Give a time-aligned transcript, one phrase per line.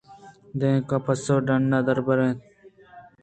[0.59, 2.39] دانکہ پس ڈنّءَ دربیا اَنت